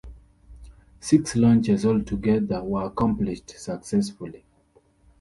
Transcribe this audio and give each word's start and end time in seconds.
Six 0.99 1.35
launches 1.35 1.85
altogether 1.85 2.63
were 2.63 2.87
accomplished 2.87 3.51
successfully. 3.51 4.43